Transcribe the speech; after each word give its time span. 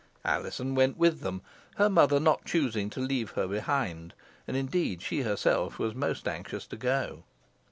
Alizon 0.25 0.73
went 0.73 0.97
with 0.97 1.19
them, 1.19 1.43
her 1.75 1.87
mother 1.87 2.19
not 2.19 2.43
choosing 2.43 2.89
to 2.89 2.99
leave 2.99 3.29
her 3.33 3.45
behind, 3.47 4.15
and 4.47 4.57
indeed 4.57 4.99
she 5.03 5.21
herself 5.21 5.77
was 5.77 5.93
most 5.93 6.27
anxious 6.27 6.65
to 6.65 6.75
go. 6.75 7.23